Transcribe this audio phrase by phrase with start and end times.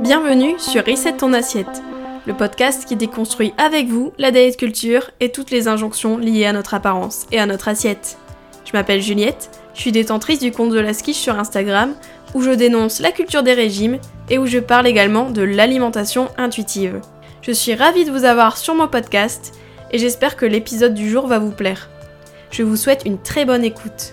[0.00, 1.82] Bienvenue sur Reset ton assiette,
[2.26, 6.52] le podcast qui déconstruit avec vous la diet culture et toutes les injonctions liées à
[6.52, 8.18] notre apparence et à notre assiette.
[8.64, 11.94] Je m'appelle Juliette, je suis détentrice du compte de la skiche sur Instagram
[12.34, 13.98] où je dénonce la culture des régimes
[14.28, 17.00] et où je parle également de l'alimentation intuitive.
[17.42, 19.52] Je suis ravie de vous avoir sur mon podcast
[19.90, 21.89] et j'espère que l'épisode du jour va vous plaire.
[22.50, 24.12] Je vous souhaite une très bonne écoute.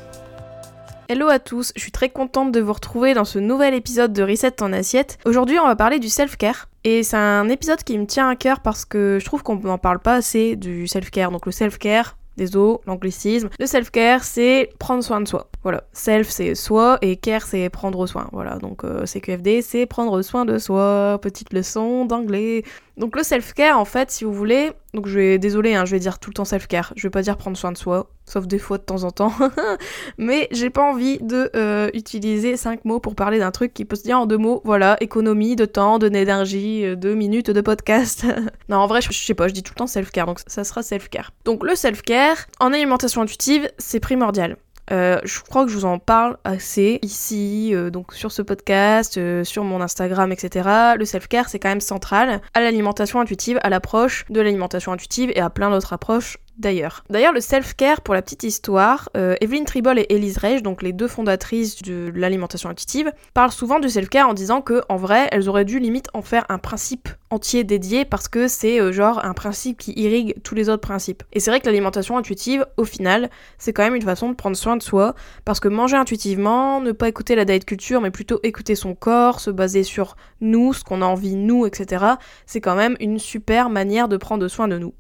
[1.10, 4.22] Hello à tous, je suis très contente de vous retrouver dans ce nouvel épisode de
[4.22, 5.18] Reset en assiette.
[5.26, 6.70] Aujourd'hui, on va parler du self-care.
[6.84, 9.80] Et c'est un épisode qui me tient à cœur parce que je trouve qu'on n'en
[9.80, 11.32] parle pas assez du self-care.
[11.32, 13.50] Donc le self-care, Désolé, l'anglicisme.
[13.60, 15.50] Le self-care, c'est prendre soin de soi.
[15.64, 15.86] Voilà.
[15.92, 18.30] Self, c'est soi, et care, c'est prendre soin.
[18.32, 18.60] Voilà.
[18.60, 21.18] Donc, euh, CQFD, c'est prendre soin de soi.
[21.20, 22.64] Petite leçon d'anglais.
[22.96, 24.72] Donc, le self-care, en fait, si vous voulez.
[24.98, 26.92] Donc, je vais, désolé, hein, je vais dire tout le temps self-care.
[26.96, 29.32] Je vais pas dire prendre soin de soi, sauf des fois de temps en temps.
[30.18, 33.96] Mais j'ai pas envie de euh, utiliser cinq mots pour parler d'un truc qui peut
[33.96, 34.60] se dire en deux mots.
[34.66, 38.26] Voilà, économie de temps, de d'énergie, euh, deux minutes de podcast.
[38.70, 40.64] non, en vrai, je, je sais pas, je dis tout le temps self-care, donc ça
[40.64, 41.32] sera self-care.
[41.46, 44.58] Donc, le self-care, en alimentation intuitive, c'est primordial.
[44.92, 49.18] Euh, je crois que je vous en parle assez ici, euh, donc sur ce podcast,
[49.18, 50.70] euh, sur mon Instagram, etc.
[50.98, 55.42] Le self-care, c'est quand même central à l'alimentation intuitive, à l'approche de l'alimentation intuitive et
[55.42, 57.04] à plein d'autres approches d'ailleurs.
[57.10, 60.94] D'ailleurs, le self-care, pour la petite histoire, euh, Evelyn Tribol et Elise Reich, donc les
[60.94, 65.50] deux fondatrices de l'alimentation intuitive, parlent souvent du self-care en disant que, en vrai, elles
[65.50, 69.34] auraient dû limite en faire un principe entier dédié parce que c'est euh, genre un
[69.34, 71.24] principe qui irrigue tous les autres principes.
[71.34, 74.56] Et c'est vrai que l'alimentation intuitive, au final, c'est quand même une façon de prendre
[74.56, 75.14] soin de soi
[75.46, 79.40] parce que manger intuitivement, ne pas écouter la diet culture, mais plutôt écouter son corps,
[79.40, 82.06] se baser sur nous, ce qu'on a envie nous, etc.,
[82.46, 84.94] c'est quand même une super manière de prendre soin de nous.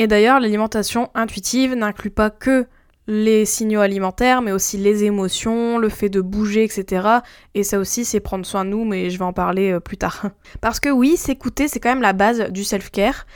[0.00, 2.64] Et d'ailleurs, l'alimentation intuitive n'inclut pas que
[3.06, 7.06] les signaux alimentaires, mais aussi les émotions, le fait de bouger, etc.
[7.54, 9.98] Et ça aussi, c'est prendre soin de nous, mais je vais en parler euh, plus
[9.98, 10.30] tard.
[10.62, 13.26] Parce que oui, s'écouter, c'est quand même la base du self-care.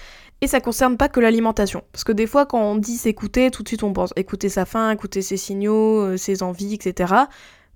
[0.40, 1.82] Et ça concerne pas que l'alimentation.
[1.92, 4.64] Parce que des fois, quand on dit s'écouter, tout de suite on pense écouter sa
[4.64, 7.12] faim, écouter ses signaux, euh, ses envies, etc.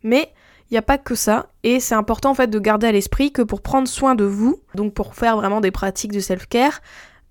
[0.03, 0.33] Mais
[0.71, 1.49] il n'y a pas que ça.
[1.62, 4.62] Et c'est important en fait de garder à l'esprit que pour prendre soin de vous,
[4.75, 6.81] donc pour faire vraiment des pratiques de self-care,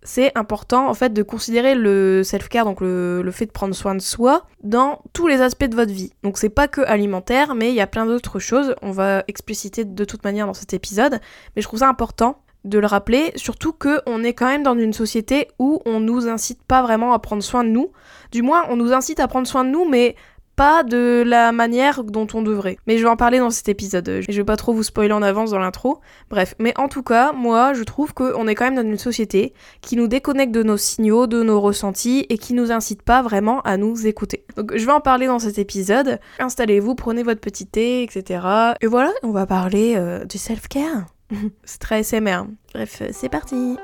[0.03, 4.02] c'est important en fait de considérer le self-care, donc le, fait de prendre soin de
[4.02, 6.13] soi, dans tous les aspects de votre vie.
[6.24, 8.75] Donc c'est pas que alimentaire, mais il y a plein d'autres choses.
[8.81, 11.19] On va expliciter de toute manière dans cet épisode,
[11.56, 14.78] mais je trouve ça important de le rappeler, surtout que on est quand même dans
[14.78, 17.91] une société où on nous incite pas vraiment à prendre soin de nous.
[18.31, 20.16] Du moins, on nous incite à prendre soin de nous, mais
[20.57, 22.78] pas de la manière dont on devrait.
[22.88, 24.22] Mais je vais en parler dans cet épisode.
[24.28, 26.01] Je vais pas trop vous spoiler en avance dans l'intro.
[26.29, 29.53] Bref, mais en tout cas, moi, je trouve qu'on est quand même dans une société
[29.81, 33.62] qui nous déconnecte de nos signaux, de nos ressentis et qui nous incite pas vraiment
[33.62, 34.45] à nous écouter.
[34.57, 36.19] Donc je vais en parler dans cet épisode.
[36.40, 38.41] Installez-vous, prenez votre petit thé, etc.
[38.81, 41.06] Et voilà, on va parler euh, du self-care.
[41.63, 42.45] C'est très SMR.
[42.74, 43.78] Bref, c'est parti.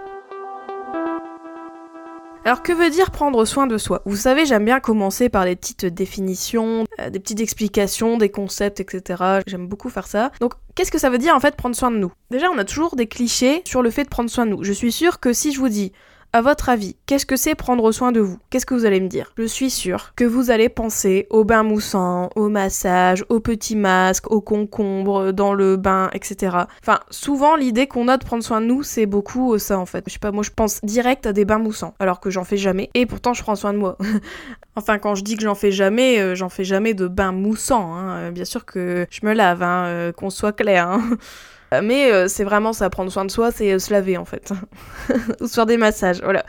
[2.46, 4.02] Alors que veut dire prendre soin de soi?
[4.06, 8.81] Vous savez, j'aime bien commencer par des petites définitions, euh, des petites explications, des concepts,
[8.81, 9.42] etc.
[9.48, 10.30] J'aime beaucoup faire ça.
[10.42, 12.12] Donc qu'est-ce que ça veut dire en fait prendre soin de nous?
[12.32, 14.64] Déjà, on a toujours des clichés sur le fait de prendre soin de nous.
[14.64, 15.94] Je suis sûre que si je vous dis
[16.34, 18.40] à votre avis, qu'est-ce que c'est prendre soin de vous?
[18.50, 19.32] Qu'est-ce que vous allez me dire?
[19.38, 24.32] Je suis sûre que vous allez penser au bain moussant, au massage, au petit masque,
[24.32, 26.58] au concombre, dans le bain, etc.
[26.82, 30.04] Enfin, souvent l'idée qu'on a de prendre soin de nous, c'est beaucoup ça en fait.
[30.08, 32.58] Je sais pas, moi je pense direct à des bains moussants, alors que j'en fais
[32.58, 32.90] jamais.
[32.96, 33.96] Et pourtant je prends soin de moi.
[34.76, 37.94] enfin, quand je dis que j'en fais jamais, euh, j'en fais jamais de bain moussant.
[37.96, 38.32] Hein.
[38.32, 40.88] Bien sûr que je me lave, hein, euh, qu'on soit clair.
[40.88, 41.04] Hein.
[41.81, 44.51] Mais euh, c'est vraiment ça, prendre soin de soi, c'est euh, se laver en fait.
[45.41, 46.45] Ou se faire des massages, voilà.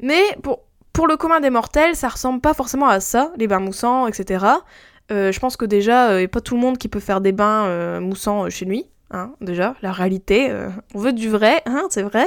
[0.00, 0.60] Mais pour,
[0.92, 4.44] pour le commun des mortels, ça ressemble pas forcément à ça, les bains moussants, etc.
[5.12, 7.20] Euh, je pense que déjà, il n'y a pas tout le monde qui peut faire
[7.20, 8.86] des bains moussants chez lui.
[9.10, 10.52] Hein, déjà, la réalité,
[10.94, 12.26] on veut du vrai, hein, c'est vrai.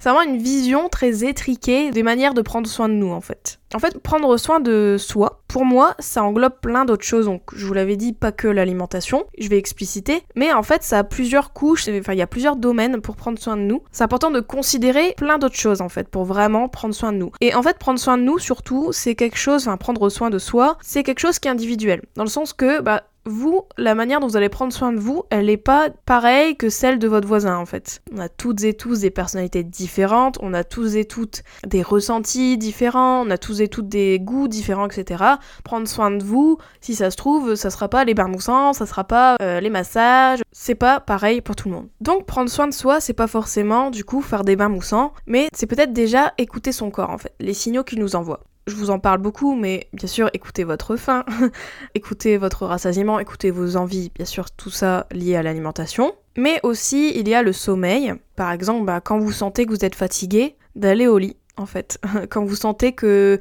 [0.00, 3.60] C'est vraiment une vision très étriquée des manières de prendre soin de nous en fait.
[3.74, 7.26] En fait, prendre soin de soi, pour moi, ça englobe plein d'autres choses.
[7.26, 10.98] Donc, je vous l'avais dit, pas que l'alimentation, je vais expliciter, mais en fait, ça
[10.98, 13.82] a plusieurs couches, enfin, il y a plusieurs domaines pour prendre soin de nous.
[13.92, 17.30] C'est important de considérer plein d'autres choses en fait pour vraiment prendre soin de nous.
[17.40, 20.38] Et en fait, prendre soin de nous, surtout, c'est quelque chose, enfin, prendre soin de
[20.38, 22.02] soi, c'est quelque chose qui est individuel.
[22.16, 25.24] Dans le sens que, bah, vous, la manière dont vous allez prendre soin de vous,
[25.30, 28.02] elle n'est pas pareille que celle de votre voisin en fait.
[28.12, 32.56] On a toutes et tous des personnalités différentes, on a tous et toutes des ressentis
[32.56, 35.24] différents, on a tous et toutes des goûts différents, etc.
[35.64, 38.86] Prendre soin de vous, si ça se trouve, ça sera pas les bains moussants, ça
[38.86, 41.88] sera pas euh, les massages, c'est pas pareil pour tout le monde.
[42.00, 45.48] Donc prendre soin de soi, c'est pas forcément du coup faire des bains moussants, mais
[45.54, 48.40] c'est peut-être déjà écouter son corps en fait, les signaux qu'il nous envoie
[48.70, 51.24] je vous en parle beaucoup, mais bien sûr, écoutez votre faim,
[51.94, 56.14] écoutez votre rassasiement, écoutez vos envies, bien sûr, tout ça lié à l'alimentation.
[56.36, 58.14] Mais aussi, il y a le sommeil.
[58.36, 62.00] Par exemple, bah, quand vous sentez que vous êtes fatigué, d'aller au lit, en fait.
[62.30, 63.38] quand vous sentez que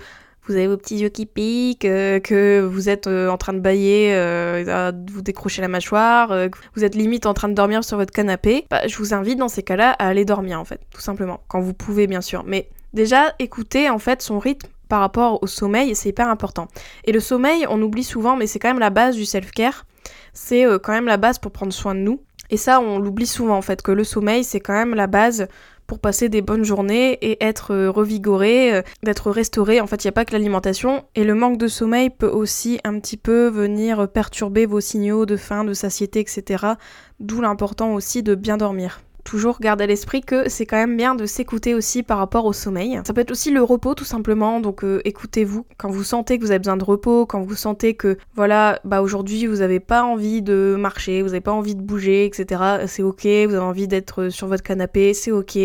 [0.50, 3.60] vous avez vos petits yeux qui piquent, euh, que vous êtes euh, en train de
[3.60, 7.98] bailler, euh, vous décrochez la mâchoire, que vous êtes limite en train de dormir sur
[7.98, 11.02] votre canapé, bah, je vous invite dans ces cas-là à aller dormir en fait, tout
[11.02, 12.44] simplement, quand vous pouvez bien sûr.
[12.48, 16.68] Mais déjà, écoutez en fait son rythme par rapport au sommeil, c'est hyper important.
[17.06, 19.86] Et le sommeil, on oublie souvent, mais c'est quand même la base du self-care.
[20.34, 22.20] C'est quand même la base pour prendre soin de nous.
[22.50, 25.48] Et ça, on l'oublie souvent en fait, que le sommeil, c'est quand même la base
[25.90, 29.82] pour passer des bonnes journées et être euh, revigoré, euh, d'être restauré.
[29.82, 31.04] En fait, il n'y a pas que l'alimentation.
[31.16, 35.36] Et le manque de sommeil peut aussi un petit peu venir perturber vos signaux de
[35.36, 36.74] faim, de satiété, etc.
[37.20, 41.16] D'où l'important aussi de bien dormir toujours garder à l'esprit que c'est quand même bien
[41.16, 43.00] de s'écouter aussi par rapport au sommeil.
[43.06, 46.44] Ça peut être aussi le repos tout simplement, donc euh, écoutez-vous quand vous sentez que
[46.44, 50.04] vous avez besoin de repos, quand vous sentez que voilà, bah aujourd'hui vous n'avez pas
[50.04, 52.86] envie de marcher, vous n'avez pas envie de bouger, etc.
[52.88, 55.58] C'est ok, vous avez envie d'être sur votre canapé, c'est ok.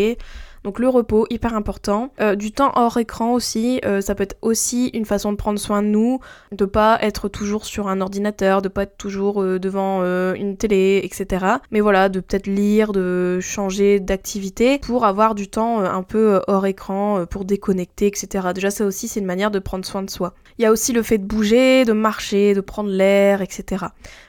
[0.65, 2.11] Donc le repos, hyper important.
[2.19, 5.59] Euh, du temps hors écran aussi, euh, ça peut être aussi une façon de prendre
[5.59, 6.19] soin de nous,
[6.51, 10.03] de pas être toujours sur un ordinateur, de pas être toujours euh, devant
[10.33, 11.45] une télé, etc.
[11.69, 16.65] Mais voilà, de peut-être lire, de changer d'activité pour avoir du temps un peu hors
[16.65, 18.47] écran, pour déconnecter, etc.
[18.55, 20.33] Déjà ça aussi c'est une manière de prendre soin de soi.
[20.57, 23.85] Il y a aussi le fait de bouger, de marcher, de prendre l'air, etc.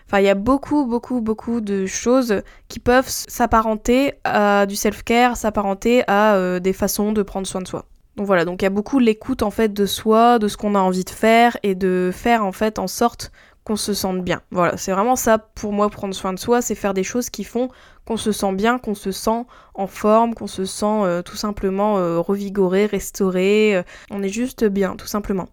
[0.09, 5.37] Enfin, il y a beaucoup, beaucoup, beaucoup de choses qui peuvent s'apparenter à du self-care,
[5.37, 7.85] s'apparenter à euh, des façons de prendre soin de soi.
[8.17, 10.75] Donc voilà, donc il y a beaucoup l'écoute en fait de soi, de ce qu'on
[10.75, 13.31] a envie de faire et de faire en fait en sorte
[13.65, 14.41] qu'on se sente bien.
[14.51, 17.45] Voilà, c'est vraiment ça pour moi prendre soin de soi, c'est faire des choses qui
[17.45, 17.69] font
[18.07, 19.45] qu'on se sent bien, qu'on se sent
[19.75, 24.97] en forme, qu'on se sent euh, tout simplement euh, revigoré, restauré, on est juste bien
[24.97, 25.49] tout simplement.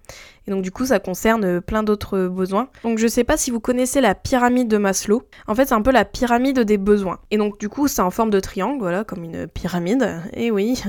[0.47, 2.69] Et donc du coup, ça concerne plein d'autres besoins.
[2.83, 5.23] Donc je sais pas si vous connaissez la pyramide de Maslow.
[5.47, 7.19] En fait, c'est un peu la pyramide des besoins.
[7.31, 10.21] Et donc du coup, c'est en forme de triangle, voilà, comme une pyramide.
[10.33, 10.81] Et oui,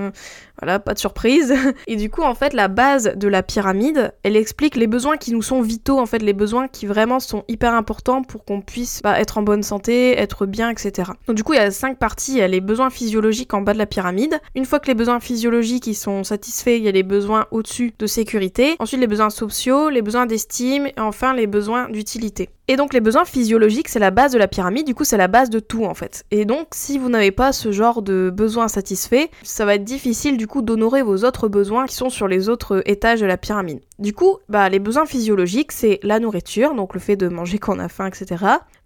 [0.60, 1.54] voilà, pas de surprise.
[1.86, 5.32] Et du coup, en fait, la base de la pyramide, elle explique les besoins qui
[5.32, 9.00] nous sont vitaux, en fait, les besoins qui vraiment sont hyper importants pour qu'on puisse
[9.02, 11.12] bah, être en bonne santé, être bien, etc.
[11.26, 12.32] Donc du coup, il y a cinq parties.
[12.32, 14.40] Il y a les besoins physiologiques en bas de la pyramide.
[14.54, 17.92] Une fois que les besoins physiologiques ils sont satisfaits, il y a les besoins au-dessus
[17.98, 18.76] de sécurité.
[18.78, 22.50] Ensuite, les besoins sociaux, les besoins d'estime et enfin les besoins d'utilité.
[22.70, 25.26] Et donc les besoins physiologiques, c'est la base de la pyramide, du coup c'est la
[25.26, 26.26] base de tout en fait.
[26.30, 30.36] Et donc si vous n'avez pas ce genre de besoins satisfaits, ça va être difficile
[30.36, 33.80] du coup d'honorer vos autres besoins qui sont sur les autres étages de la pyramide.
[33.98, 37.76] Du coup, bah, les besoins physiologiques, c'est la nourriture, donc le fait de manger quand
[37.76, 38.44] on a faim, etc.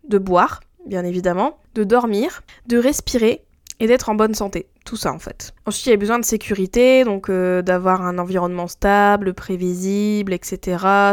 [0.08, 3.44] De boire, bien évidemment, de dormir, de respirer
[3.80, 5.54] et d'être en bonne santé tout ça en fait.
[5.66, 10.58] Ensuite, il y a besoin de sécurité, donc euh, d'avoir un environnement stable, prévisible, etc.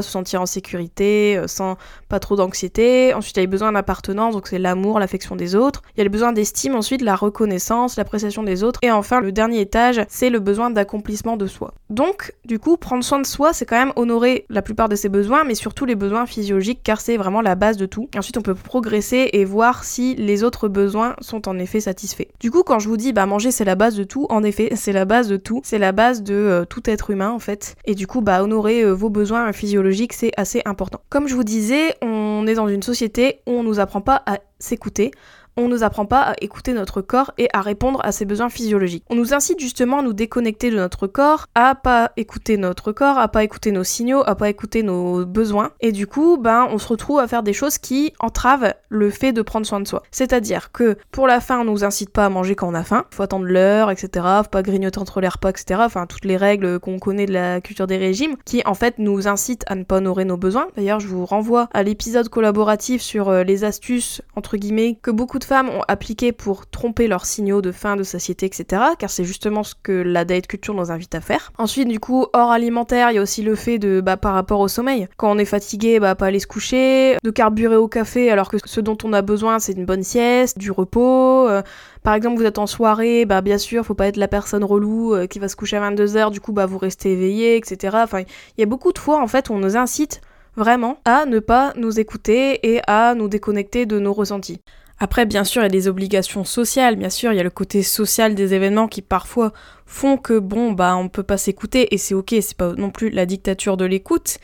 [0.01, 1.77] Se sentir en sécurité, euh, sans
[2.07, 3.13] pas trop d'anxiété.
[3.13, 5.81] Ensuite, il y a besoin d'appartenance, donc c'est l'amour, l'affection des autres.
[5.95, 8.79] Il y a le besoin d'estime, ensuite la reconnaissance, l'appréciation des autres.
[8.81, 11.73] Et enfin, le dernier étage, c'est le besoin d'accomplissement de soi.
[11.89, 15.09] Donc, du coup, prendre soin de soi, c'est quand même honorer la plupart de ses
[15.09, 18.09] besoins, mais surtout les besoins physiologiques, car c'est vraiment la base de tout.
[18.17, 22.27] ensuite, on peut progresser et voir si les autres besoins sont en effet satisfaits.
[22.39, 24.25] Du coup, quand je vous dis, bah manger c'est la base de tout.
[24.29, 25.59] En effet, c'est la base de tout.
[25.65, 27.75] C'est la base de euh, tout être humain en fait.
[27.83, 31.01] Et du coup, bah honorer euh, vos besoins physiologiques, c'est assez important.
[31.09, 34.37] Comme je vous disais, on est dans une société où on nous apprend pas à
[34.59, 35.11] s'écouter,
[35.57, 39.03] on nous apprend pas à écouter notre corps et à répondre à ses besoins physiologiques.
[39.09, 43.17] On nous incite justement à nous déconnecter de notre corps, à pas écouter notre corps,
[43.17, 45.71] à pas écouter nos signaux, à pas écouter nos besoins.
[45.81, 49.33] Et du coup, ben, on se retrouve à faire des choses qui entravent le fait
[49.33, 50.03] de prendre soin de soi.
[50.11, 53.05] C'est-à-dire que pour la faim, on nous incite pas à manger quand on a faim.
[53.11, 54.25] Faut attendre l'heure, etc.
[54.43, 55.81] Faut pas grignoter entre les repas, etc.
[55.83, 59.27] Enfin, toutes les règles qu'on connaît de la culture des régimes qui, en fait, nous
[59.27, 60.67] incitent à ne pas honorer nos besoins.
[60.75, 65.38] D'ailleurs, je vous renvoie à l'épisode collaboratif sur euh, les astuces, entre guillemets, que beaucoup
[65.39, 68.83] de femmes ont appliqué pour tromper leurs signaux de faim, de satiété, etc.
[68.99, 71.51] Car c'est justement ce que la diet culture nous invite à faire.
[71.57, 74.59] Ensuite, du coup, hors alimentaire, il y a aussi le fait de, bah, par rapport
[74.59, 75.07] au sommeil.
[75.17, 78.57] Quand on est fatigué, bah, pas aller se coucher, de carburer au café alors que
[78.63, 81.47] ce dont on a besoin, c'est une bonne sieste, du repos.
[81.49, 81.61] Euh,
[82.03, 85.15] par exemple, vous êtes en soirée, bah, bien sûr, faut pas être la personne relou
[85.15, 87.97] euh, qui va se coucher à 22h, du coup, bah, vous restez éveillé, etc.
[88.03, 90.21] Enfin, il y a beaucoup de fois, en fait, on nous incite
[90.55, 94.61] vraiment à ne pas nous écouter et à nous déconnecter de nos ressentis.
[94.99, 97.49] Après, bien sûr, il y a des obligations sociales, bien sûr, il y a le
[97.49, 99.53] côté social des événements qui parfois
[99.85, 103.09] font que, bon, bah, on peut pas s'écouter, et c'est ok, c'est pas non plus
[103.09, 104.39] la dictature de l'écoute,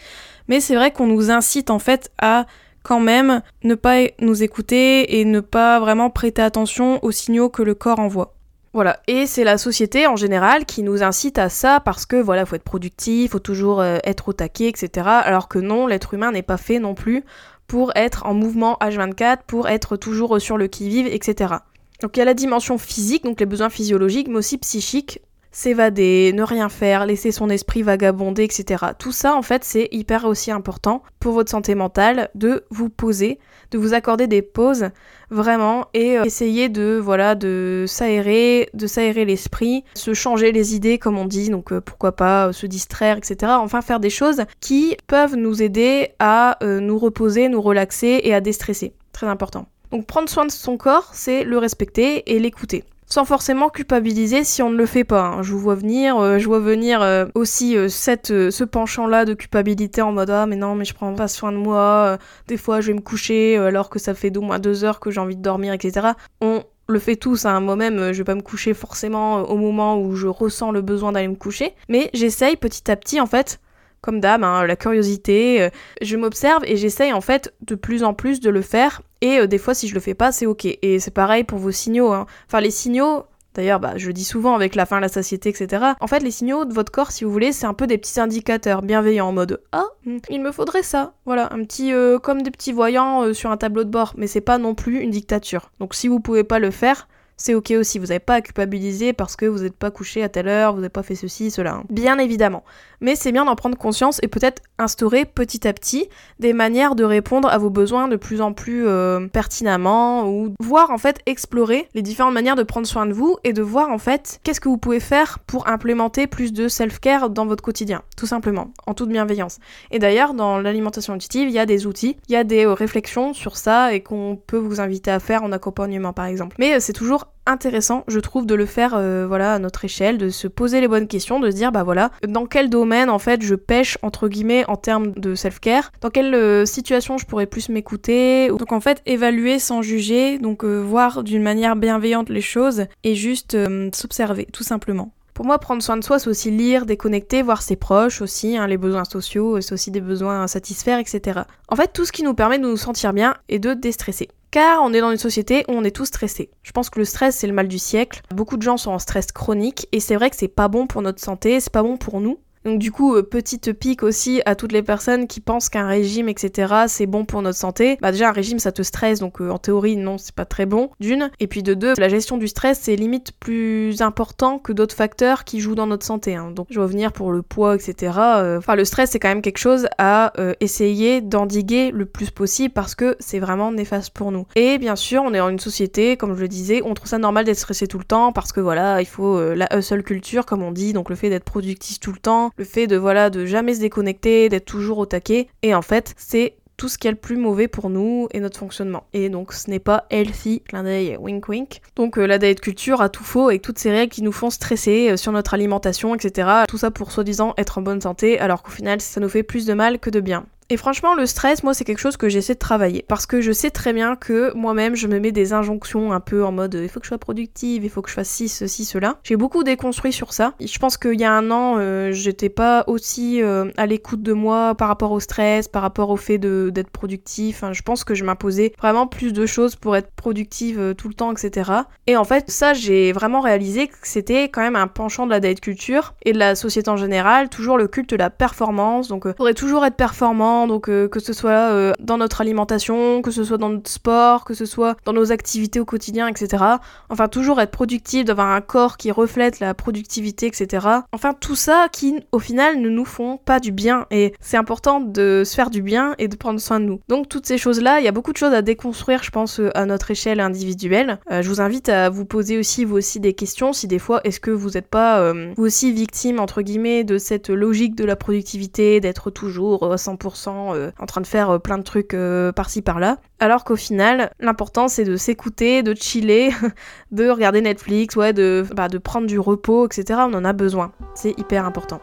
[0.47, 2.45] mais c'est vrai qu'on nous incite en fait à
[2.83, 7.63] quand même ne pas nous écouter et ne pas vraiment prêter attention aux signaux que
[7.63, 8.35] le corps envoie.
[8.73, 12.45] Voilà, et c'est la société en général qui nous incite à ça parce que voilà,
[12.45, 15.07] faut être productif, faut toujours euh, être au taquet, etc.
[15.23, 17.23] Alors que non, l'être humain n'est pas fait non plus
[17.67, 21.55] pour être en mouvement H24, pour être toujours sur le qui-vive, etc.
[22.01, 25.21] Donc il y a la dimension physique, donc les besoins physiologiques, mais aussi psychiques,
[25.55, 28.87] s'évader, ne rien faire, laisser son esprit vagabonder, etc.
[28.99, 33.39] Tout ça, en fait, c'est hyper aussi important pour votre santé mentale de vous poser,
[33.71, 34.89] de vous accorder des pauses
[35.29, 40.99] vraiment et euh, essayer de voilà de s'aérer, de s'aérer l'esprit, se changer les idées
[40.99, 43.53] comme on dit, donc euh, pourquoi pas euh, se distraire, etc.
[43.55, 48.41] Enfin faire des choses qui peuvent nous aider à nous reposer, nous relaxer et à
[48.41, 48.93] déstresser.
[49.13, 49.67] Très important.
[49.91, 54.61] Donc prendre soin de son corps, c'est le respecter et l'écouter sans forcément culpabiliser si
[54.61, 55.21] on ne le fait pas.
[55.21, 55.43] Hein.
[55.43, 59.33] Je vous vois venir, euh, je vois venir euh, aussi euh, cette, ce penchant-là de
[59.33, 62.81] culpabilité en mode ah mais non mais je prends pas soin de moi, des fois
[62.81, 65.35] je vais me coucher alors que ça fait d'au moins deux heures que j'ai envie
[65.35, 66.07] de dormir, etc.
[66.41, 67.59] On le fait tous, hein.
[67.59, 71.27] moi-même je vais pas me coucher forcément au moment où je ressens le besoin d'aller
[71.27, 73.59] me coucher, mais j'essaye petit à petit en fait
[74.01, 75.69] comme d'hab, hein, la curiosité.
[75.99, 79.01] Je m'observe et j'essaye en fait de plus en plus de le faire.
[79.21, 80.65] Et euh, des fois, si je le fais pas, c'est ok.
[80.65, 82.11] Et c'est pareil pour vos signaux.
[82.11, 82.25] Hein.
[82.47, 85.81] Enfin, les signaux, D'ailleurs, bah, je le dis souvent avec la faim, la satiété, etc.
[86.01, 88.19] En fait, les signaux de votre corps, si vous voulez, c'est un peu des petits
[88.19, 91.13] indicateurs bienveillants en mode Ah, hmm, il me faudrait ça.
[91.25, 91.93] Voilà, un petit.
[91.93, 94.13] Euh, comme des petits voyants sur un tableau de bord.
[94.17, 95.71] Mais c'est pas non plus une dictature.
[95.79, 97.07] Donc si vous pouvez pas le faire,
[97.37, 97.99] c'est ok aussi.
[97.99, 100.79] Vous n'avez pas à culpabiliser parce que vous n'êtes pas couché à telle heure, vous
[100.79, 101.75] n'avez pas fait ceci, cela.
[101.75, 101.83] Hein.
[101.89, 102.63] Bien évidemment.
[103.01, 106.07] Mais c'est bien d'en prendre conscience et peut-être instaurer petit à petit
[106.39, 110.91] des manières de répondre à vos besoins de plus en plus euh, pertinemment ou voir
[110.91, 113.97] en fait explorer les différentes manières de prendre soin de vous et de voir en
[113.97, 118.27] fait qu'est-ce que vous pouvez faire pour implémenter plus de self-care dans votre quotidien, tout
[118.27, 119.59] simplement, en toute bienveillance.
[119.91, 122.73] Et d'ailleurs, dans l'alimentation intuitive, il y a des outils, il y a des euh,
[122.73, 126.55] réflexions sur ça et qu'on peut vous inviter à faire en accompagnement par exemple.
[126.59, 130.17] Mais euh, c'est toujours intéressant, je trouve, de le faire euh, voilà, à notre échelle,
[130.17, 133.19] de se poser les bonnes questions, de se dire, bah voilà, dans quel domaine, en
[133.19, 137.45] fait, je pêche, entre guillemets, en termes de self-care, dans quelle euh, situation je pourrais
[137.45, 138.47] plus m'écouter?
[138.49, 143.15] Donc, en fait, évaluer sans juger, donc euh, voir d'une manière bienveillante les choses et
[143.15, 143.57] juste
[143.93, 145.11] s'observer, tout simplement.
[145.35, 148.67] Pour moi, prendre soin de soi, c'est aussi lire, déconnecter, voir ses proches aussi, hein,
[148.67, 151.41] les besoins sociaux, c'est aussi des besoins à satisfaire, etc.
[151.67, 154.81] En fait, tout ce qui nous permet de nous sentir bien et de déstresser car
[154.83, 156.49] on est dans une société où on est tous stressés.
[156.63, 158.21] Je pense que le stress c'est le mal du siècle.
[158.33, 161.01] Beaucoup de gens sont en stress chronique et c'est vrai que c'est pas bon pour
[161.01, 162.39] notre santé, c'est pas bon pour nous.
[162.65, 166.27] Donc du coup, euh, petite pique aussi à toutes les personnes qui pensent qu'un régime,
[166.27, 167.99] etc., c'est bon pour notre santé.
[168.01, 170.65] Bah déjà, un régime, ça te stresse, donc euh, en théorie, non, c'est pas très
[170.65, 171.29] bon, d'une.
[171.39, 175.43] Et puis de deux, la gestion du stress, c'est limite plus important que d'autres facteurs
[175.43, 176.35] qui jouent dans notre santé.
[176.35, 176.49] Hein.
[176.49, 178.13] Donc je vais revenir pour le poids, etc.
[178.17, 182.73] Euh, enfin, le stress, c'est quand même quelque chose à essayer d'endiguer le plus possible
[182.73, 184.47] parce que c'est vraiment néfaste pour nous.
[184.55, 187.19] Et bien sûr, on est dans une société, comme je le disais, on trouve ça
[187.19, 190.63] normal d'être stressé tout le temps parce que voilà, il faut la hustle culture, comme
[190.63, 193.45] on dit, donc le fait d'être productif tout le temps, le fait de voilà de
[193.45, 195.47] jamais se déconnecter, d'être toujours au taquet.
[195.61, 198.59] Et en fait, c'est tout ce qui est le plus mauvais pour nous et notre
[198.59, 199.05] fonctionnement.
[199.13, 201.81] Et donc ce n'est pas healthy, clin d'œil, wink wink.
[201.95, 204.49] Donc euh, la diet culture a tout faux avec toutes ces règles qui nous font
[204.49, 206.49] stresser euh, sur notre alimentation, etc.
[206.67, 209.65] Tout ça pour soi-disant être en bonne santé, alors qu'au final ça nous fait plus
[209.65, 210.45] de mal que de bien.
[210.71, 213.05] Et franchement, le stress, moi, c'est quelque chose que j'essaie de travailler.
[213.07, 216.43] Parce que je sais très bien que moi-même, je me mets des injonctions un peu
[216.43, 218.83] en mode il faut que je sois productive, il faut que je fasse ci, ceci,
[218.83, 219.17] cela.
[219.23, 220.53] J'ai beaucoup déconstruit sur ça.
[220.59, 224.33] Je pense qu'il y a un an, euh, j'étais pas aussi euh, à l'écoute de
[224.33, 227.63] moi par rapport au stress, par rapport au fait d'être productif.
[227.71, 231.13] je pense que je m'imposais vraiment plus de choses pour être productive euh, tout le
[231.13, 231.71] temps, etc.
[232.07, 235.39] Et en fait, ça, j'ai vraiment réalisé que c'était quand même un penchant de la
[235.39, 239.09] diet culture et de la société en général, toujours le culte de la performance.
[239.09, 243.21] Donc, il faudrait toujours être performant donc euh, que ce soit euh, dans notre alimentation,
[243.21, 246.63] que ce soit dans notre sport, que ce soit dans nos activités au quotidien, etc.
[247.09, 250.87] Enfin, toujours être productif, d'avoir un corps qui reflète la productivité, etc.
[251.11, 254.05] Enfin, tout ça qui, au final, ne nous font pas du bien.
[254.11, 256.99] Et c'est important de se faire du bien et de prendre soin de nous.
[257.07, 259.69] Donc, toutes ces choses-là, il y a beaucoup de choses à déconstruire, je pense, euh,
[259.75, 261.19] à notre échelle individuelle.
[261.29, 263.73] je vous invite à vous poser aussi, vous aussi, des questions.
[263.73, 267.49] Si des fois, est-ce que vous n'êtes pas, vous aussi, victime, entre guillemets, de cette
[267.49, 271.77] logique de la productivité, d'être toujours à 100% euh, en train de faire euh, plein
[271.77, 273.17] de trucs euh, par-ci par-là.
[273.39, 276.51] Alors qu'au final, l'important c'est de s'écouter, de chiller,
[277.11, 280.19] de regarder Netflix, ouais, de, bah, de prendre du repos, etc.
[280.23, 280.91] On en a besoin.
[281.13, 281.99] C'est hyper important.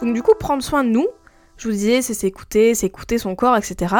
[0.00, 1.06] Donc du coup, prendre soin de nous,
[1.56, 3.94] je vous disais, c'est s'écouter, s'écouter son corps, etc.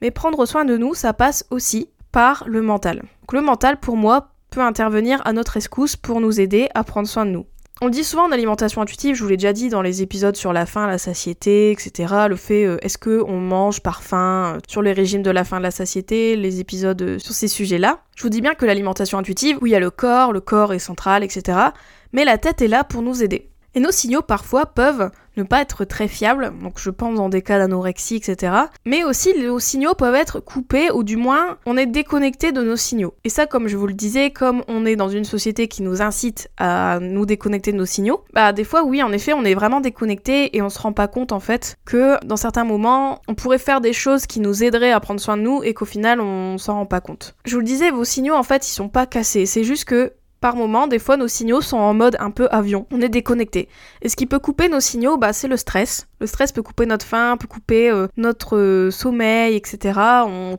[0.00, 3.02] Mais prendre soin de nous, ça passe aussi par le mental.
[3.32, 7.24] Le mental, pour moi, peut intervenir à notre escousse pour nous aider à prendre soin
[7.24, 7.46] de nous.
[7.82, 10.52] On dit souvent en alimentation intuitive, je vous l'ai déjà dit dans les épisodes sur
[10.52, 12.26] la faim, la satiété, etc.
[12.28, 15.44] Le fait euh, est-ce que on mange par faim, euh, sur les régimes de la
[15.44, 18.00] faim, de la satiété, les épisodes euh, sur ces sujets-là?
[18.16, 20.74] Je vous dis bien que l'alimentation intuitive, oui, il y a le corps, le corps
[20.74, 21.58] est central, etc.
[22.12, 23.48] Mais la tête est là pour nous aider.
[23.74, 27.42] Et nos signaux parfois peuvent ne pas être très fiables, donc je pense dans des
[27.42, 28.52] cas d'anorexie, etc.
[28.84, 32.76] Mais aussi nos signaux peuvent être coupés, ou du moins on est déconnecté de nos
[32.76, 33.14] signaux.
[33.24, 36.02] Et ça, comme je vous le disais, comme on est dans une société qui nous
[36.02, 39.54] incite à nous déconnecter de nos signaux, bah des fois oui, en effet, on est
[39.54, 43.34] vraiment déconnecté et on se rend pas compte en fait que dans certains moments, on
[43.34, 46.20] pourrait faire des choses qui nous aideraient à prendre soin de nous et qu'au final
[46.20, 47.34] on s'en rend pas compte.
[47.44, 50.12] Je vous le disais, vos signaux en fait, ils sont pas cassés, c'est juste que
[50.40, 52.86] par moment, des fois, nos signaux sont en mode un peu avion.
[52.90, 53.68] On est déconnecté.
[54.02, 56.06] Et ce qui peut couper nos signaux, bah, c'est le stress.
[56.20, 59.98] Le stress peut couper notre faim, peut couper euh, notre euh, sommeil, etc.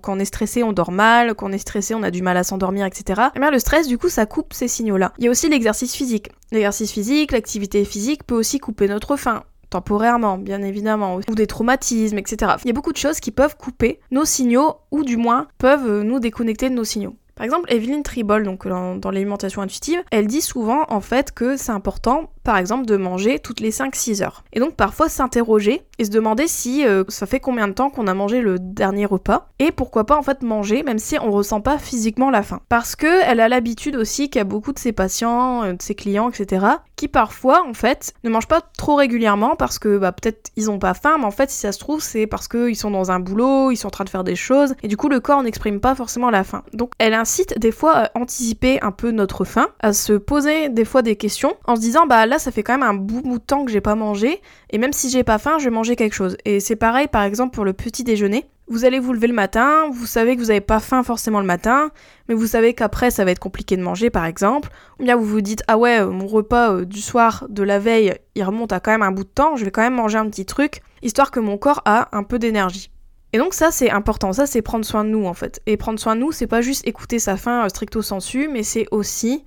[0.01, 1.33] quand on est stressé, on dort mal.
[1.35, 3.21] Quand on est stressé, on a du mal à s'endormir, etc.
[3.35, 5.13] Et bien, le stress, du coup, ça coupe ces signaux-là.
[5.17, 6.29] Il y a aussi l'exercice physique.
[6.51, 12.17] L'exercice physique, l'activité physique peut aussi couper notre faim temporairement, bien évidemment, ou des traumatismes,
[12.17, 12.53] etc.
[12.63, 15.87] Il y a beaucoup de choses qui peuvent couper nos signaux, ou du moins peuvent
[15.87, 17.15] euh, nous déconnecter de nos signaux.
[17.41, 22.29] Par exemple, Evelyn Tribol, dans, l'alimentation intuitive, elle dit souvent en fait que c'est important,
[22.43, 24.43] par exemple, de manger toutes les 5-6 heures.
[24.53, 28.07] Et donc parfois s'interroger et se demander si euh, ça fait combien de temps qu'on
[28.07, 31.61] a mangé le dernier repas et pourquoi pas en fait manger même si on ressent
[31.61, 32.59] pas physiquement la faim.
[32.69, 35.81] Parce que elle a l'habitude aussi qu'il y a beaucoup de ses patients, euh, de
[35.83, 36.65] ses clients, etc.
[36.95, 40.79] qui parfois en fait ne mangent pas trop régulièrement parce que bah, peut-être ils ont
[40.79, 43.19] pas faim, mais en fait si ça se trouve c'est parce qu'ils sont dans un
[43.19, 45.79] boulot, ils sont en train de faire des choses et du coup le corps n'exprime
[45.79, 46.63] pas forcément la faim.
[46.73, 50.85] Donc elle insiste des fois à anticiper un peu notre faim, à se poser des
[50.85, 53.37] fois des questions en se disant bah là ça fait quand même un bout de
[53.37, 54.41] temps que j'ai pas mangé
[54.71, 56.37] et même si j'ai pas faim je vais manger quelque chose.
[56.45, 58.45] Et c'est pareil par exemple pour le petit déjeuner.
[58.67, 61.45] Vous allez vous lever le matin, vous savez que vous n'avez pas faim forcément le
[61.45, 61.91] matin,
[62.29, 64.69] mais vous savez qu'après ça va être compliqué de manger par exemple.
[64.99, 68.15] Ou bien vous vous dites ah ouais mon repas euh, du soir de la veille
[68.35, 70.29] il remonte à quand même un bout de temps, je vais quand même manger un
[70.29, 72.91] petit truc histoire que mon corps a un peu d'énergie.
[73.33, 75.61] Et donc ça c'est important, ça c'est prendre soin de nous en fait.
[75.65, 78.63] Et prendre soin de nous, c'est pas juste écouter sa faim euh, stricto sensu, mais
[78.63, 79.43] c'est aussi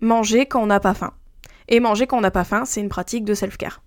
[0.00, 1.12] manger quand on n'a pas faim.
[1.68, 3.80] Et manger quand on n'a pas faim, c'est une pratique de self-care.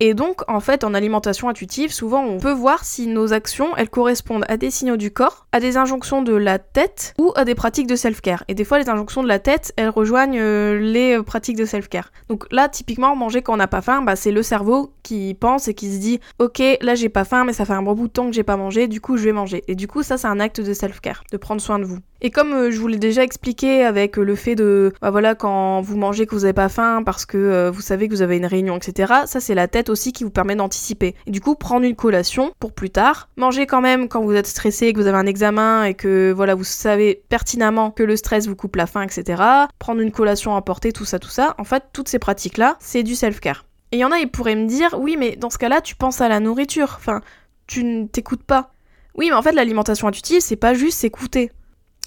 [0.00, 3.90] Et donc, en fait, en alimentation intuitive, souvent on peut voir si nos actions, elles
[3.90, 7.54] correspondent à des signaux du corps, à des injonctions de la tête ou à des
[7.54, 8.44] pratiques de self-care.
[8.48, 11.64] Et des fois, les injonctions de la tête, elles rejoignent euh, les euh, pratiques de
[11.64, 12.10] self-care.
[12.28, 15.68] Donc là, typiquement, manger quand on n'a pas faim, bah, c'est le cerveau qui pense
[15.68, 18.08] et qui se dit, ok, là j'ai pas faim, mais ça fait un bon bout
[18.08, 19.62] de temps que j'ai pas mangé, du coup je vais manger.
[19.68, 21.98] Et du coup, ça, c'est un acte de self-care, de prendre soin de vous.
[22.24, 25.82] Et comme euh, je vous l'ai déjà expliqué avec le fait de, bah voilà, quand
[25.82, 28.38] vous mangez que vous n'avez pas faim parce que euh, vous savez que vous avez
[28.38, 31.14] une réunion, etc., ça c'est la tête aussi qui vous permet d'anticiper.
[31.26, 34.46] Et du coup, prendre une collation pour plus tard, manger quand même quand vous êtes
[34.46, 38.48] stressé, que vous avez un examen et que voilà, vous savez pertinemment que le stress
[38.48, 39.42] vous coupe la faim, etc.,
[39.78, 43.02] prendre une collation à porter, tout ça, tout ça, en fait, toutes ces pratiques-là, c'est
[43.02, 43.66] du self-care.
[43.92, 45.94] Et il y en a, ils pourraient me dire, oui, mais dans ce cas-là, tu
[45.94, 47.20] penses à la nourriture, enfin,
[47.66, 48.72] tu ne t'écoutes pas.
[49.14, 51.50] Oui, mais en fait, l'alimentation intuitive, c'est pas juste s'écouter.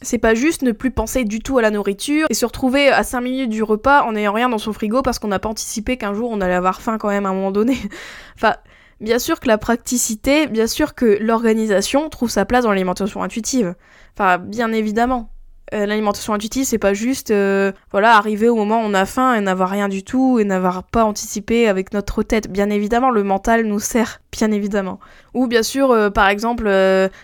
[0.02, 3.04] C'est pas juste ne plus penser du tout à la nourriture et se retrouver à
[3.04, 5.98] 5 minutes du repas en n'ayant rien dans son frigo parce qu'on n'a pas anticipé
[5.98, 7.78] qu'un jour on allait avoir faim quand même à un moment donné.
[8.36, 8.56] enfin,
[9.02, 13.74] bien sûr que la praticité, bien sûr que l'organisation trouve sa place dans l'alimentation intuitive.
[14.14, 15.32] Enfin, bien évidemment.
[15.74, 19.34] Euh, l'alimentation intuitive, c'est pas juste euh, voilà arriver au moment où on a faim
[19.36, 22.50] et n'avoir rien du tout et n'avoir pas anticipé avec notre tête.
[22.50, 25.00] Bien évidemment, le mental nous sert, bien évidemment.
[25.34, 26.72] Ou bien sûr, euh, par exemple,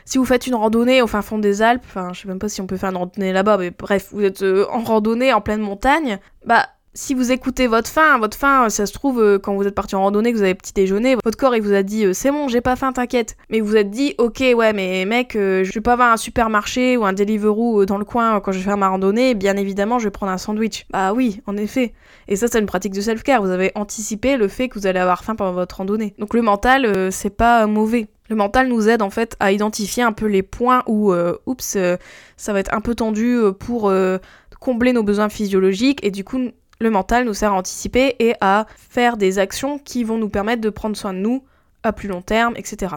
[0.04, 2.50] si vous faites une randonnée au fin fond des Alpes, enfin je sais même pas
[2.50, 5.62] si on peut faire une randonnée là-bas, mais bref, vous êtes en randonnée en pleine
[5.62, 9.66] montagne, bah si vous écoutez votre faim, votre faim, ça se trouve, euh, quand vous
[9.66, 12.06] êtes parti en randonnée, que vous avez petit déjeuner, votre corps il vous a dit
[12.06, 13.36] euh, c'est bon, j'ai pas faim, t'inquiète.
[13.50, 16.96] Mais vous êtes dit ok, ouais, mais mec, euh, je vais pas avoir un supermarché
[16.98, 20.06] ou un Deliveroo dans le coin quand je vais faire ma randonnée, bien évidemment, je
[20.06, 20.86] vais prendre un sandwich.
[20.92, 21.94] Bah oui, en effet.
[22.28, 23.42] Et ça, c'est une pratique de self-care.
[23.42, 26.14] Vous avez anticipé le fait que vous allez avoir faim pendant votre randonnée.
[26.20, 28.08] Donc le mental, c'est pas mauvais.
[28.30, 31.14] Le mental nous aide en fait à identifier un peu les points où,
[31.46, 31.78] oups,
[32.38, 33.92] ça va être un peu tendu pour
[34.60, 36.40] combler nos besoins physiologiques et du coup
[36.84, 40.62] le mental nous sert à anticiper et à faire des actions qui vont nous permettre
[40.62, 41.44] de prendre soin de nous
[41.82, 42.96] à plus long terme, etc.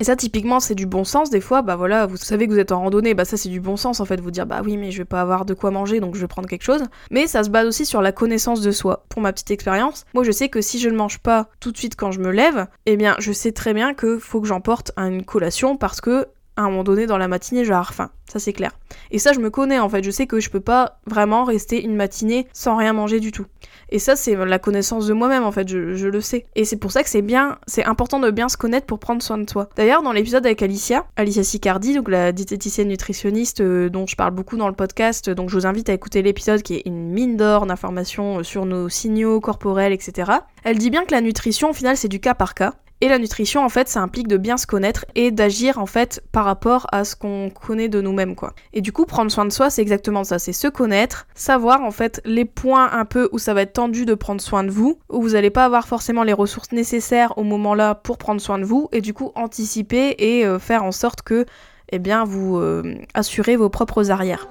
[0.00, 1.28] Et ça, typiquement, c'est du bon sens.
[1.28, 3.60] Des fois, bah voilà, vous savez que vous êtes en randonnée, bah ça, c'est du
[3.60, 5.72] bon sens, en fait, vous dire, bah oui, mais je vais pas avoir de quoi
[5.72, 6.84] manger, donc je vais prendre quelque chose.
[7.10, 9.04] Mais ça se base aussi sur la connaissance de soi.
[9.08, 11.76] Pour ma petite expérience, moi, je sais que si je ne mange pas tout de
[11.76, 14.92] suite quand je me lève, eh bien, je sais très bien que faut que j'emporte
[14.96, 18.10] une collation parce que à un moment donné dans la matinée, je vais avoir faim.
[18.30, 18.72] Ça c'est clair.
[19.12, 21.82] Et ça je me connais en fait, je sais que je peux pas vraiment rester
[21.82, 23.46] une matinée sans rien manger du tout.
[23.90, 26.46] Et ça c'est la connaissance de moi-même en fait, je, le sais.
[26.56, 29.22] Et c'est pour ça que c'est bien, c'est important de bien se connaître pour prendre
[29.22, 29.68] soin de soi.
[29.76, 34.32] D'ailleurs dans l'épisode avec Alicia, Alicia Sicardi, donc la diététicienne nutritionniste euh, dont je parle
[34.32, 37.36] beaucoup dans le podcast, donc je vous invite à écouter l'épisode qui est une mine
[37.36, 40.32] d'or d'informations sur nos signaux corporels, etc.
[40.64, 43.18] Elle dit bien que la nutrition au final c'est du cas par cas et la
[43.18, 46.86] nutrition, en fait, ça implique de bien se connaître et d'agir, en fait, par rapport
[46.90, 48.54] à ce qu'on connaît de nous-mêmes, quoi.
[48.72, 50.38] Et du coup, prendre soin de soi, c'est exactement ça.
[50.38, 54.04] C'est se connaître, savoir, en fait, les points un peu où ça va être tendu
[54.04, 57.44] de prendre soin de vous, où vous n'allez pas avoir forcément les ressources nécessaires au
[57.44, 61.22] moment-là pour prendre soin de vous, et du coup, anticiper et euh, faire en sorte
[61.22, 61.46] que,
[61.90, 64.48] eh bien, vous euh, assurez vos propres arrières.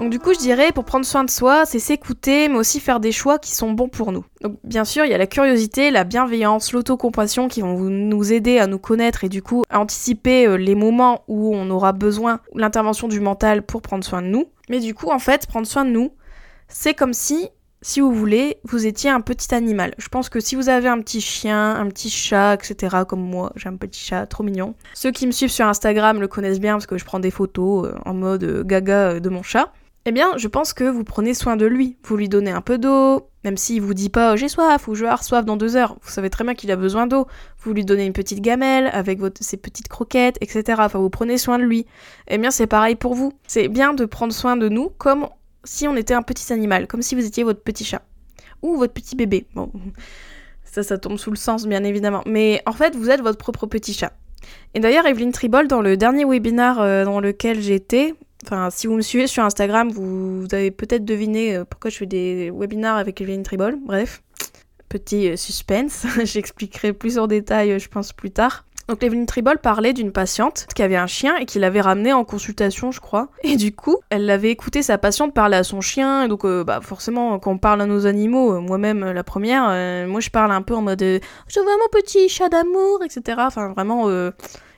[0.00, 3.00] Donc du coup, je dirais, pour prendre soin de soi, c'est s'écouter, mais aussi faire
[3.00, 4.24] des choix qui sont bons pour nous.
[4.40, 8.58] Donc bien sûr, il y a la curiosité, la bienveillance, l'autocompassion qui vont nous aider
[8.58, 12.40] à nous connaître et du coup à anticiper euh, les moments où on aura besoin
[12.54, 14.46] l'intervention du mental pour prendre soin de nous.
[14.70, 16.12] Mais du coup, en fait, prendre soin de nous,
[16.66, 17.50] c'est comme si
[17.82, 19.94] si vous voulez, vous étiez un petit animal.
[19.98, 23.52] Je pense que si vous avez un petit chien, un petit chat, etc., comme moi,
[23.56, 24.74] j'ai un petit chat trop mignon.
[24.94, 27.88] Ceux qui me suivent sur Instagram le connaissent bien parce que je prends des photos
[27.88, 29.72] euh, en mode euh, gaga de mon chat.
[30.06, 31.96] Eh bien, je pense que vous prenez soin de lui.
[32.04, 35.00] Vous lui donnez un peu d'eau, même s'il vous dit pas j'ai soif ou je
[35.00, 35.96] vais avoir soif dans deux heures.
[36.02, 37.26] Vous savez très bien qu'il a besoin d'eau.
[37.58, 40.80] Vous lui donnez une petite gamelle avec ses petites croquettes, etc.
[40.80, 41.84] Enfin, vous prenez soin de lui.
[42.28, 43.32] Eh bien, c'est pareil pour vous.
[43.46, 45.28] C'est bien de prendre soin de nous comme
[45.64, 48.02] si on était un petit animal, comme si vous étiez votre petit chat
[48.62, 49.46] ou votre petit bébé.
[49.54, 49.70] Bon,
[50.64, 52.22] ça, ça tombe sous le sens, bien évidemment.
[52.24, 54.14] Mais en fait, vous êtes votre propre petit chat.
[54.72, 58.94] Et d'ailleurs, Evelyne Tribol, dans le dernier webinaire euh, dans lequel j'étais, Enfin, si vous
[58.94, 63.20] me suivez sur Instagram, vous, avez peut-être deviné euh, pourquoi je fais des webinars avec
[63.20, 63.78] Evelyne Tribol.
[63.84, 64.22] Bref,
[64.88, 66.06] petit euh, suspense.
[66.24, 68.64] J'expliquerai plus en détail, euh, je pense, plus tard.
[68.88, 72.24] Donc Evelyne Tribol parlait d'une patiente qui avait un chien et qui l'avait ramené en
[72.24, 73.28] consultation, je crois.
[73.44, 76.24] Et du coup, elle l'avait écouté sa patiente parler à son chien.
[76.24, 79.68] Et donc, bah forcément, quand on parle à nos animaux, moi-même la première,
[80.08, 83.38] moi je parle un peu en mode je veux mon petit chat d'amour, etc.
[83.42, 84.08] Enfin, vraiment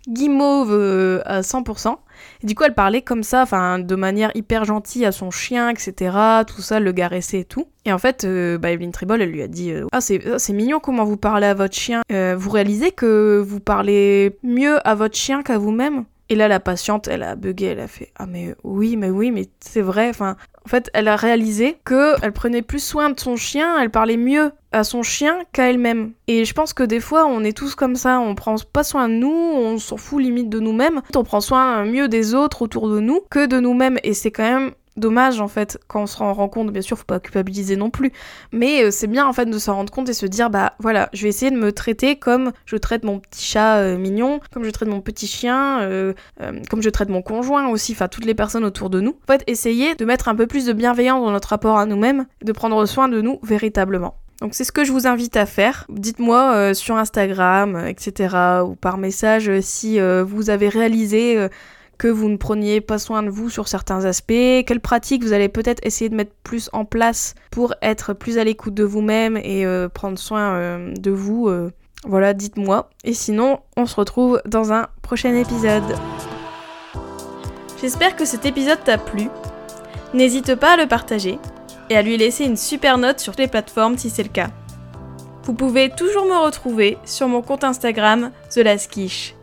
[0.07, 1.97] guimauve à 100%.
[2.43, 6.17] Du coup, elle parlait comme ça, enfin, de manière hyper gentille à son chien, etc.
[6.47, 7.67] Tout ça, le caresser et tout.
[7.85, 10.81] Et en fait, euh, bah, Evelyne Tribol, elle lui a dit euh, Ah, c'est mignon
[10.81, 12.03] comment vous parlez à votre chien.
[12.13, 16.05] Euh, vous réalisez que vous parlez mieux à votre chien qu'à vous-même?
[16.33, 19.31] Et là, la patiente, elle a bugué, elle a fait Ah, mais oui, mais oui,
[19.31, 20.09] mais c'est vrai.
[20.09, 23.91] Enfin, en fait, elle a réalisé que elle prenait plus soin de son chien, elle
[23.91, 26.13] parlait mieux à son chien qu'à elle-même.
[26.29, 29.11] Et je pense que des fois, on est tous comme ça, on prend pas soin
[29.11, 32.89] de nous, on s'en fout limite de nous-mêmes, on prend soin mieux des autres autour
[32.89, 33.99] de nous que de nous-mêmes.
[34.03, 37.05] Et c'est quand même dommage en fait quand on se rend compte bien sûr faut
[37.05, 38.13] pas culpabiliser non plus
[38.53, 41.09] mais euh, c'est bien en fait de s'en rendre compte et se dire bah voilà
[41.13, 44.65] je vais essayer de me traiter comme je traite mon petit chat euh, mignon comme
[44.65, 46.13] je traite mon petit chien euh,
[46.69, 49.45] comme je traite mon conjoint aussi enfin toutes les personnes autour de nous en fait
[49.47, 52.85] essayer de mettre un peu plus de bienveillance dans notre rapport à nous-mêmes de prendre
[52.87, 55.87] soin de nous véritablement donc c'est ce que je vous invite à faire.
[55.89, 58.35] Dites-moi sur Instagram, etc.
[58.67, 61.49] ou par message si vous avez réalisé
[62.03, 65.49] que vous ne preniez pas soin de vous sur certains aspects, quelles pratiques vous allez
[65.49, 69.65] peut-être essayer de mettre plus en place pour être plus à l'écoute de vous-même et
[69.65, 71.47] euh, prendre soin euh, de vous.
[71.47, 71.71] Euh.
[72.05, 72.91] voilà, dites-moi.
[73.05, 75.85] Et sinon, on se retrouve dans un prochain épisode.
[77.81, 79.29] J'espère que cet épisode t'a plu.
[80.13, 81.39] N'hésite pas à le partager
[81.89, 84.51] et à lui laisser une super note sur les plateformes si c'est le cas.
[85.45, 89.42] Vous pouvez toujours me retrouver sur mon compte Instagram The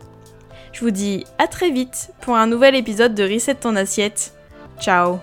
[0.79, 4.33] je vous dis à très vite pour un nouvel épisode de Reset ton assiette.
[4.79, 5.19] Ciao